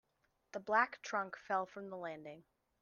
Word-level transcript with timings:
The 0.53 0.59
black 0.59 1.03
trunk 1.03 1.37
fell 1.37 1.67
from 1.67 1.91
the 1.91 1.95
landing. 1.95 2.43